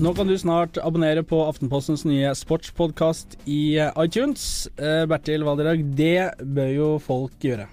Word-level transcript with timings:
Nå 0.00 0.14
kan 0.16 0.26
du 0.26 0.38
snart 0.38 0.78
abonnere 0.80 1.20
på 1.22 1.36
Aftenpostens 1.44 2.06
nye 2.08 2.30
sportspodkast 2.32 3.34
i 3.44 3.76
eh, 3.76 3.92
iTunes. 4.00 4.64
Eh, 4.80 5.04
Bertil 5.04 5.44
Valderhaug, 5.44 5.82
det 5.98 6.32
bør 6.40 6.70
jo 6.72 6.86
folk 7.02 7.44
gjøre. 7.44 7.66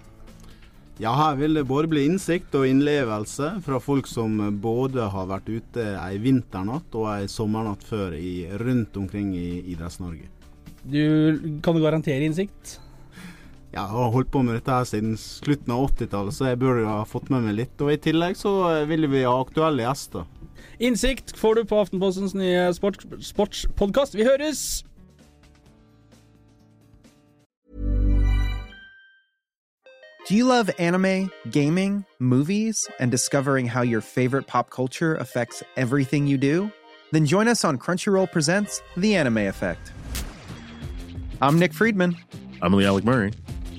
Ja, 0.99 1.13
her 1.15 1.37
vil 1.39 1.55
det 1.55 1.63
både 1.69 1.87
bli 1.87 2.03
innsikt 2.09 2.57
og 2.59 2.67
innlevelse 2.67 3.53
fra 3.63 3.79
folk 3.79 4.09
som 4.11 4.35
både 4.59 5.05
har 5.13 5.29
vært 5.29 5.47
ute 5.47 5.85
ei 5.95 6.19
vinternatt 6.19 6.97
og 6.99 7.07
ei 7.13 7.29
sommernatt 7.31 7.85
før 7.87 8.17
i, 8.19 8.49
rundt 8.59 8.99
omkring 8.99 9.31
i 9.39 9.61
Idretts-Norge. 9.71 10.27
Du, 10.83 10.99
kan 11.63 11.77
du 11.77 11.85
garantere 11.85 12.27
innsikt? 12.27 12.81
Jeg 13.71 13.85
har 13.93 14.11
holdt 14.11 14.33
på 14.33 14.41
med 14.43 14.57
dette 14.59 14.75
her 14.75 14.89
siden 14.91 15.15
slutten 15.15 15.71
av 15.71 15.87
80-tallet, 15.93 16.35
så 16.35 16.51
jeg 16.51 16.59
burde 16.59 16.83
ha 16.83 17.07
fått 17.07 17.31
med 17.31 17.47
meg 17.47 17.61
litt. 17.61 17.79
Og 17.79 17.93
i 17.95 18.01
tillegg 18.01 18.35
så 18.35 18.83
vil 18.91 19.07
vi 19.07 19.23
ha 19.23 19.37
aktuelle 19.39 19.87
gjester. 19.87 20.27
Innsikt 20.79 21.37
får 21.37 21.55
du 21.55 21.63
på 21.63 21.79
Aftenpostens 21.79 22.33
nye 22.33 22.73
sport, 22.73 23.03
sportspodkast. 23.21 24.15
Vi 24.15 24.23
høres! 24.23 24.83
Do 30.29 30.35
you 30.35 30.45
love 30.45 30.69
anime, 30.77 31.31
gaming, 31.49 32.05
movies, 32.19 32.87
and 32.99 33.09
discovering 33.09 33.65
how 33.65 33.81
your 33.81 33.99
favorite 33.99 34.45
pop 34.45 34.69
culture 34.69 35.15
affects 35.15 35.63
everything 35.75 36.27
you 36.27 36.37
do? 36.37 36.71
Then 37.11 37.25
join 37.25 37.47
us 37.47 37.65
on 37.65 37.79
Crunchyroll 37.79 38.31
Presents 38.31 38.83
The 38.95 39.15
Anime 39.15 39.39
Effect. 39.39 39.91
I'm 41.41 41.57
Nick 41.57 41.73
Friedman. 41.73 42.15
I'm 42.61 42.73
Lee 42.73 42.85
Alec 42.85 43.05
Murray. 43.05 43.33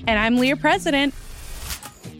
And 0.07 0.19
I'm 0.19 0.37
Leah 0.37 0.57
President. 0.57 1.13